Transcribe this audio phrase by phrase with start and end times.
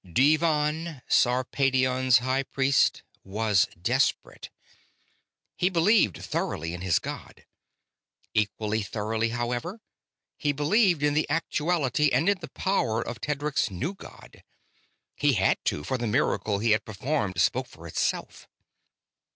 [0.03, 4.49] Devann, Sarpedion's high priest, was desperate.
[5.55, 7.45] He believed thoroughly in his god.
[8.33, 9.79] Equally thoroughly, however,
[10.37, 14.43] he believed in the actuality and in the power of Tedric's new god.
[15.13, 18.47] He had to, for the miracle he had performed spoke for itself.